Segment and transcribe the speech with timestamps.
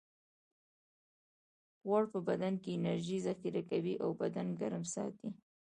[1.87, 5.29] غوړ په بدن کې انرژي ذخیره کوي او بدن ګرم ساتي